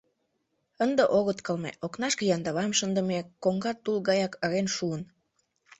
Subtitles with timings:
[0.83, 5.01] Ынде огыт кылме: окнашке яндавам шындыме, коҥга тул гаяк ырен шуын.